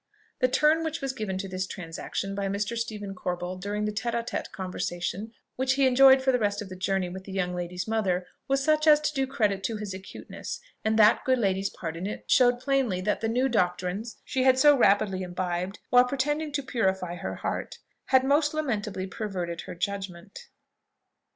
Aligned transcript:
The 0.39 0.47
turn 0.47 0.83
which 0.83 0.99
was 0.99 1.13
given 1.13 1.37
to 1.37 1.47
this 1.47 1.67
transaction 1.67 2.33
by 2.33 2.47
Mr. 2.47 2.75
Stephen 2.75 3.13
Corbold 3.13 3.61
during 3.61 3.85
the 3.85 3.91
tête 3.91 4.15
à 4.15 4.25
tête 4.27 4.51
conversation 4.51 5.31
he 5.63 5.85
enjoyed 5.85 6.23
for 6.23 6.31
the 6.31 6.39
rest 6.39 6.59
of 6.59 6.69
the 6.69 6.75
journey 6.75 7.07
with 7.07 7.25
the 7.25 7.31
young 7.31 7.53
lady's 7.53 7.87
mother 7.87 8.25
was 8.47 8.63
such 8.63 8.87
as 8.87 8.99
to 9.01 9.13
do 9.13 9.27
credit 9.27 9.63
to 9.65 9.77
his 9.77 9.93
acuteness; 9.93 10.59
and 10.83 10.97
that 10.97 11.23
good 11.23 11.37
lady's 11.37 11.69
part 11.69 11.95
in 11.95 12.07
it 12.07 12.23
showed 12.31 12.59
plainly 12.59 12.99
that 12.99 13.21
the 13.21 13.29
new 13.29 13.47
doctrines 13.47 14.17
she 14.25 14.41
had 14.41 14.57
so 14.57 14.75
rapidly 14.75 15.21
imbibed, 15.21 15.77
while 15.91 16.03
pretending 16.05 16.51
to 16.51 16.63
purify 16.63 17.13
her 17.17 17.35
heart, 17.35 17.77
had 18.05 18.23
most 18.23 18.55
lamentably 18.55 19.05
perverted 19.05 19.61
her 19.69 19.75
judgment. 19.75 20.47